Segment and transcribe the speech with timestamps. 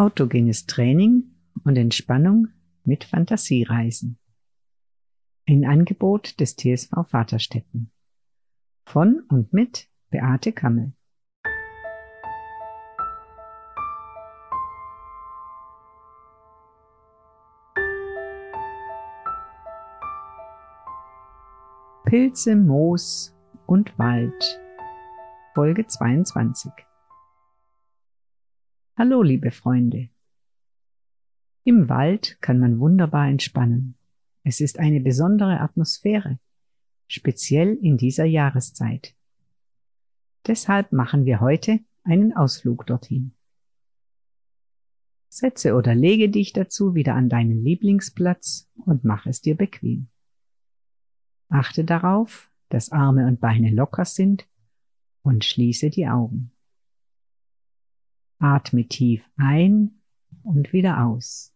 [0.00, 1.24] Autogenes Training
[1.62, 2.48] und Entspannung
[2.84, 4.18] mit Fantasiereisen.
[5.46, 7.92] Ein Angebot des TSV Vaterstetten.
[8.86, 10.94] Von und mit Beate Kammel.
[22.06, 23.36] Pilze, Moos
[23.66, 24.60] und Wald.
[25.52, 26.72] Folge 22.
[28.96, 30.10] Hallo, liebe Freunde.
[31.64, 33.94] Im Wald kann man wunderbar entspannen.
[34.42, 36.38] Es ist eine besondere Atmosphäre,
[37.06, 39.14] speziell in dieser Jahreszeit.
[40.46, 43.32] Deshalb machen wir heute einen Ausflug dorthin.
[45.28, 50.08] Setze oder lege dich dazu wieder an deinen Lieblingsplatz und mach es dir bequem.
[51.48, 54.48] Achte darauf, dass Arme und Beine locker sind
[55.22, 56.52] und schließe die Augen.
[58.40, 60.02] Atme tief ein
[60.42, 61.54] und wieder aus.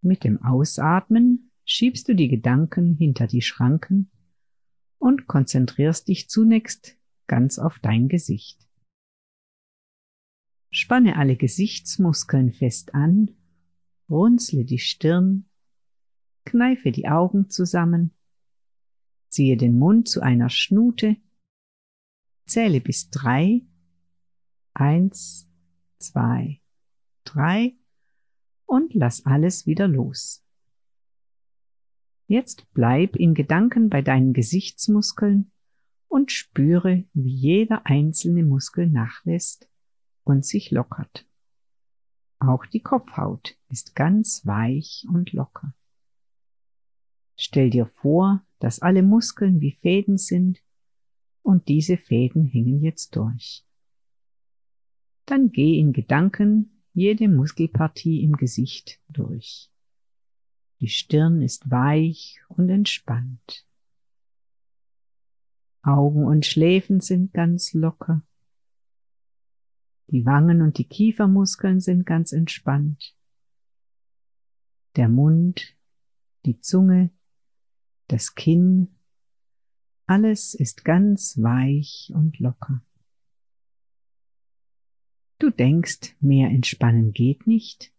[0.00, 4.10] Mit dem Ausatmen schiebst du die Gedanken hinter die Schranken
[4.98, 8.68] und konzentrierst dich zunächst ganz auf dein Gesicht.
[10.70, 13.30] Spanne alle Gesichtsmuskeln fest an,
[14.08, 15.46] runzle die Stirn
[16.44, 18.12] kneife die Augen zusammen,
[19.28, 21.16] ziehe den Mund zu einer Schnute,
[22.46, 23.62] zähle bis drei,
[24.74, 25.48] eins,
[25.98, 26.60] zwei,
[27.24, 27.76] drei
[28.66, 30.44] und lass alles wieder los.
[32.26, 35.52] Jetzt bleib in Gedanken bei deinen Gesichtsmuskeln
[36.08, 39.68] und spüre, wie jeder einzelne Muskel nachlässt
[40.24, 41.26] und sich lockert.
[42.38, 45.74] Auch die Kopfhaut ist ganz weich und locker.
[47.36, 50.62] Stell dir vor, dass alle Muskeln wie Fäden sind
[51.42, 53.64] und diese Fäden hängen jetzt durch.
[55.32, 59.70] Dann geh in Gedanken jede Muskelpartie im Gesicht durch.
[60.82, 63.66] Die Stirn ist weich und entspannt.
[65.80, 68.20] Augen und Schläfen sind ganz locker.
[70.08, 73.16] Die Wangen und die Kiefermuskeln sind ganz entspannt.
[74.96, 75.74] Der Mund,
[76.44, 77.08] die Zunge,
[78.08, 78.88] das Kinn,
[80.04, 82.82] alles ist ganz weich und locker.
[85.42, 87.92] Du denkst, mehr entspannen geht nicht?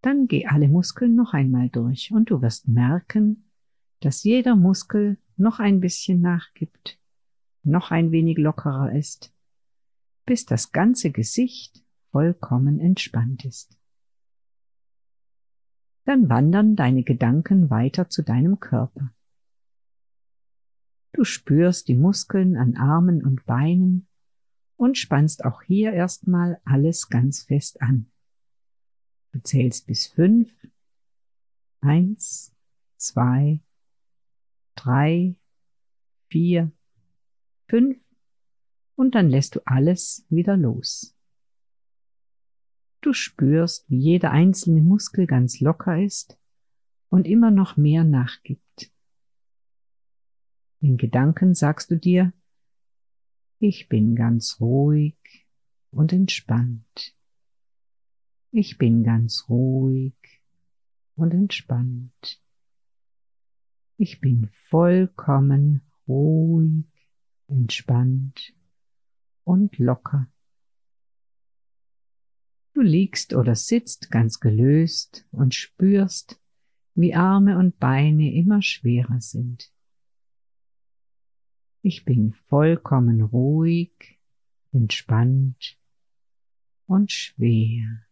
[0.00, 3.50] Dann geh alle Muskeln noch einmal durch und du wirst merken,
[3.98, 7.00] dass jeder Muskel noch ein bisschen nachgibt,
[7.64, 9.34] noch ein wenig lockerer ist,
[10.24, 13.76] bis das ganze Gesicht vollkommen entspannt ist.
[16.04, 19.12] Dann wandern deine Gedanken weiter zu deinem Körper.
[21.10, 24.06] Du spürst die Muskeln an Armen und Beinen
[24.80, 28.10] und spannst auch hier erstmal alles ganz fest an.
[29.30, 30.50] Du zählst bis fünf.
[31.82, 32.56] Eins,
[32.96, 33.60] zwei,
[34.76, 35.36] drei,
[36.30, 36.72] vier,
[37.68, 37.98] fünf
[38.94, 41.14] und dann lässt du alles wieder los.
[43.02, 46.38] Du spürst, wie jeder einzelne Muskel ganz locker ist
[47.10, 48.90] und immer noch mehr nachgibt.
[50.80, 52.32] In Gedanken sagst du dir,
[53.60, 55.46] ich bin ganz ruhig
[55.90, 57.14] und entspannt.
[58.50, 60.14] Ich bin ganz ruhig
[61.14, 62.42] und entspannt.
[63.98, 66.86] Ich bin vollkommen ruhig,
[67.48, 68.54] entspannt
[69.44, 70.26] und locker.
[72.72, 76.40] Du liegst oder sitzt ganz gelöst und spürst,
[76.94, 79.70] wie Arme und Beine immer schwerer sind.
[81.82, 84.18] Ich bin vollkommen ruhig,
[84.70, 85.78] entspannt
[86.86, 88.04] und schwer.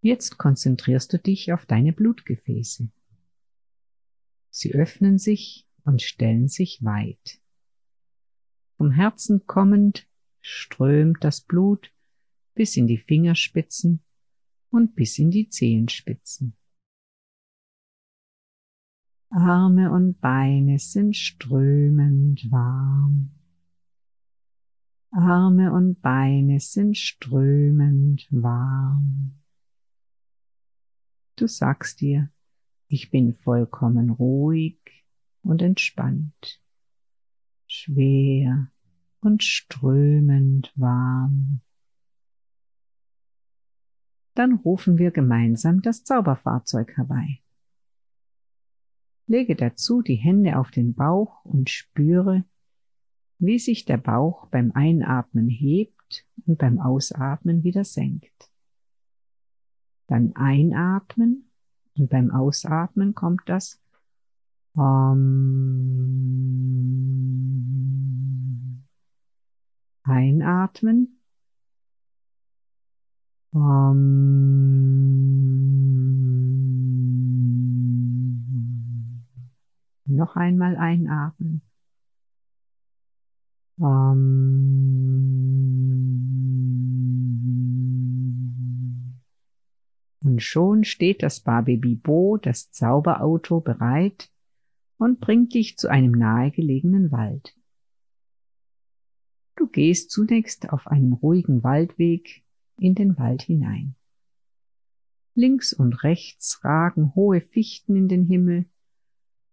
[0.00, 2.90] Jetzt konzentrierst du dich auf deine Blutgefäße.
[4.50, 7.40] Sie öffnen sich und stellen sich weit.
[8.76, 10.06] Vom Herzen kommend
[10.40, 11.92] strömt das Blut
[12.54, 14.02] bis in die Fingerspitzen
[14.70, 16.56] und bis in die Zehenspitzen.
[19.36, 23.30] Arme und Beine sind strömend warm.
[25.10, 29.32] Arme und Beine sind strömend warm.
[31.34, 32.30] Du sagst dir,
[32.86, 34.78] ich bin vollkommen ruhig
[35.42, 36.62] und entspannt,
[37.66, 38.70] schwer
[39.18, 41.60] und strömend warm.
[44.34, 47.43] Dann rufen wir gemeinsam das Zauberfahrzeug herbei.
[49.26, 52.44] Lege dazu die Hände auf den Bauch und spüre,
[53.38, 58.50] wie sich der Bauch beim Einatmen hebt und beim Ausatmen wieder senkt.
[60.06, 61.50] Dann einatmen
[61.96, 63.80] und beim Ausatmen kommt das
[64.74, 65.24] um,
[70.02, 71.20] Einatmen.
[73.52, 74.53] Um,
[80.14, 81.62] noch einmal einatmen.
[90.24, 94.30] Und schon steht das Barbaby-Bo, das Zauberauto, bereit
[94.96, 97.56] und bringt dich zu einem nahegelegenen Wald.
[99.56, 102.44] Du gehst zunächst auf einem ruhigen Waldweg
[102.78, 103.94] in den Wald hinein.
[105.34, 108.66] Links und rechts ragen hohe Fichten in den Himmel,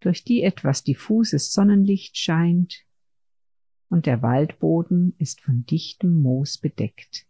[0.02, 2.86] durch die etwas diffuses Sonnenlicht scheint
[3.90, 7.28] und der Waldboden ist von dichtem Moos bedeckt,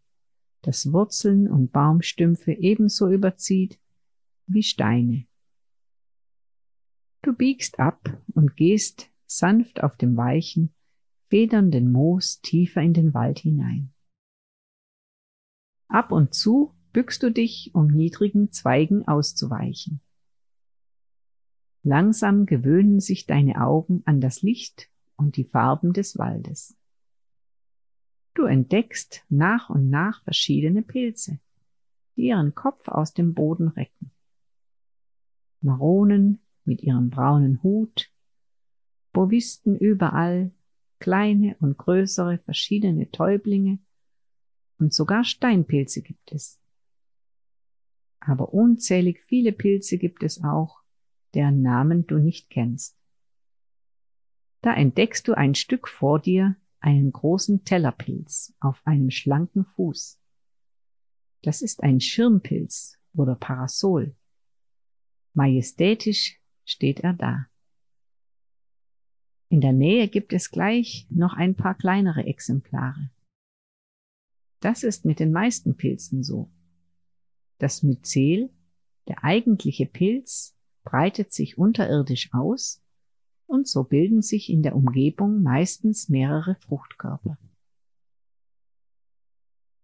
[0.61, 3.79] das Wurzeln und Baumstümpfe ebenso überzieht
[4.47, 5.27] wie Steine.
[7.21, 10.73] Du biegst ab und gehst sanft auf dem weichen,
[11.29, 13.93] federnden Moos tiefer in den Wald hinein.
[15.87, 20.01] Ab und zu bückst du dich, um niedrigen Zweigen auszuweichen.
[21.83, 26.77] Langsam gewöhnen sich deine Augen an das Licht und die Farben des Waldes.
[28.33, 31.39] Du entdeckst nach und nach verschiedene Pilze,
[32.15, 34.11] die ihren Kopf aus dem Boden recken.
[35.61, 38.11] Maronen mit ihrem braunen Hut,
[39.11, 40.51] Bovisten überall,
[40.99, 43.79] kleine und größere verschiedene Täublinge
[44.77, 46.59] und sogar Steinpilze gibt es.
[48.19, 50.80] Aber unzählig viele Pilze gibt es auch,
[51.33, 52.97] deren Namen du nicht kennst.
[54.61, 60.19] Da entdeckst du ein Stück vor dir einen großen Tellerpilz auf einem schlanken Fuß.
[61.43, 64.15] Das ist ein Schirmpilz oder Parasol.
[65.33, 67.47] Majestätisch steht er da.
[69.49, 73.09] In der Nähe gibt es gleich noch ein paar kleinere Exemplare.
[74.59, 76.49] Das ist mit den meisten Pilzen so.
[77.57, 78.49] Das Myzel,
[79.07, 82.81] der eigentliche Pilz, breitet sich unterirdisch aus
[83.45, 87.37] und so bilden sich in der Umgebung meistens mehrere Fruchtkörper.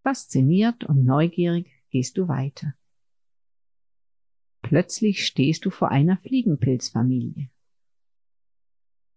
[0.02, 2.74] Fasziniert und neugierig gehst du weiter.
[4.62, 7.50] Plötzlich stehst du vor einer Fliegenpilzfamilie.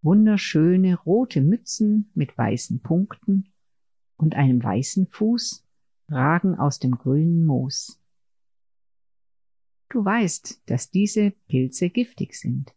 [0.02, 3.54] Wunderschöne rote Mützen mit weißen Punkten
[4.18, 5.66] und einem weißen Fuß
[6.10, 8.01] ragen aus dem grünen Moos.
[9.92, 12.74] Du weißt, dass diese Pilze giftig sind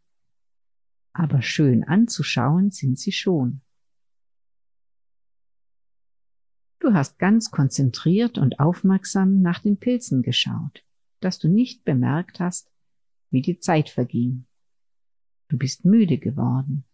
[1.15, 3.63] aber schön anzuschauen sind sie schon.
[6.81, 10.85] Du hast ganz konzentriert und aufmerksam nach den Pilzen geschaut,
[11.21, 12.71] dass du nicht bemerkt hast,
[13.31, 14.45] wie die Zeit verging.
[15.49, 16.85] Du bist müde geworden.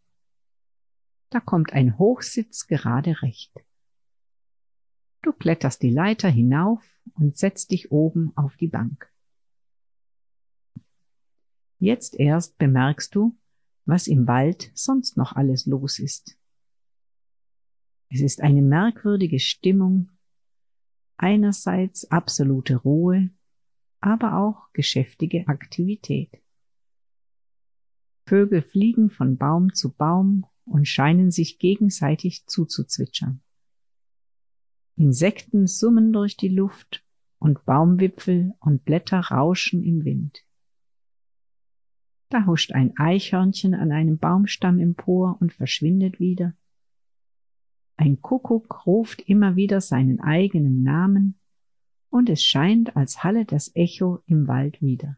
[1.30, 3.52] Da kommt ein Hochsitz gerade recht.
[5.22, 6.84] Du kletterst die Leiter hinauf
[7.14, 9.09] und setzt dich oben auf die Bank.
[11.80, 13.38] Jetzt erst bemerkst du,
[13.86, 16.38] was im Wald sonst noch alles los ist.
[18.10, 20.10] Es ist eine merkwürdige Stimmung,
[21.16, 23.30] einerseits absolute Ruhe,
[23.98, 26.42] aber auch geschäftige Aktivität.
[28.26, 33.40] Vögel fliegen von Baum zu Baum und scheinen sich gegenseitig zuzuzwitschern.
[34.96, 37.02] Insekten summen durch die Luft
[37.38, 40.44] und Baumwipfel und Blätter rauschen im Wind.
[42.30, 46.54] Da huscht ein Eichhörnchen an einem Baumstamm empor und verschwindet wieder.
[47.96, 51.36] Ein Kuckuck ruft immer wieder seinen eigenen Namen,
[52.08, 55.16] und es scheint, als halle das Echo im Wald wieder.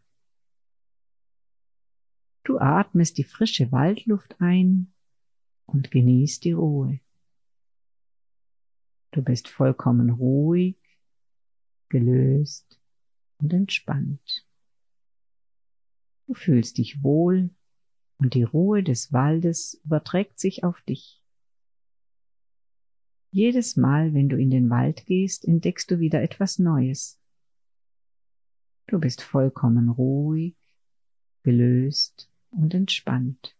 [2.43, 4.93] Du atmest die frische Waldluft ein
[5.65, 6.99] und genießt die Ruhe.
[9.11, 10.77] Du bist vollkommen ruhig,
[11.89, 12.79] gelöst
[13.37, 14.45] und entspannt.
[16.33, 17.51] Du fühlst dich wohl
[18.17, 21.21] und die Ruhe des Waldes überträgt sich auf dich.
[23.29, 27.21] Jedes Mal, wenn du in den Wald gehst, entdeckst du wieder etwas Neues.
[28.87, 30.55] Du bist vollkommen ruhig,
[31.43, 33.55] gelöst und entspannt.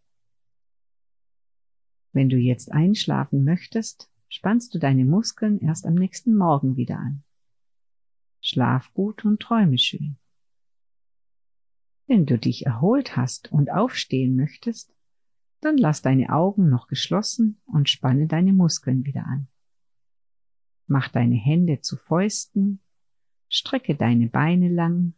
[2.12, 7.24] Wenn du jetzt einschlafen möchtest, spannst du deine Muskeln erst am nächsten Morgen wieder an.
[8.42, 10.18] Schlaf gut und träume schön.
[12.08, 14.94] Wenn du dich erholt hast und aufstehen möchtest,
[15.62, 19.48] dann lass deine Augen noch geschlossen und spanne deine Muskeln wieder an.
[20.88, 22.82] Mach deine Hände zu Fäusten,
[23.48, 25.14] strecke deine Beine lang,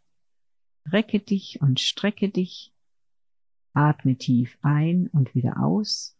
[0.86, 2.72] recke dich und strecke dich,
[3.72, 6.16] atme tief ein und wieder aus,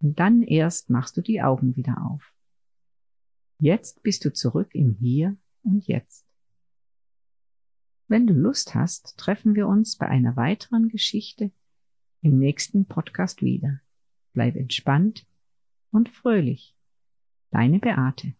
[0.00, 2.34] und dann erst machst du die Augen wieder auf.
[3.58, 6.26] Jetzt bist du zurück im Hier und Jetzt.
[8.12, 11.50] Wenn du Lust hast, treffen wir uns bei einer weiteren Geschichte
[12.20, 13.80] im nächsten Podcast wieder.
[14.34, 15.24] Bleib entspannt
[15.92, 16.76] und fröhlich.
[17.52, 18.34] Deine Beate.